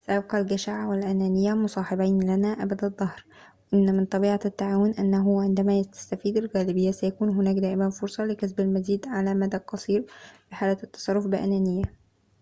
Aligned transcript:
سيبقى 0.07 0.39
الجشع 0.39 0.85
والأنانية 0.85 1.53
مصاحبين 1.53 2.19
لنا 2.23 2.47
أبد 2.47 2.83
الدهر، 2.83 3.25
إن 3.73 3.97
من 3.97 4.05
طبيعة 4.05 4.39
التعاون 4.45 4.91
أنه 4.91 5.41
عندما 5.41 5.81
تستفيد 5.81 6.37
الغالبية، 6.37 6.91
سيكون 6.91 7.29
هناك 7.29 7.55
دائماً 7.55 7.89
فرصة 7.89 8.25
لكسب 8.25 8.59
المزيد 8.59 9.05
على 9.07 9.31
المدى 9.31 9.57
القصير 9.57 10.05
في 10.49 10.55
حال 10.55 10.77
التصرف 10.83 11.27
بأنانية 11.27 11.83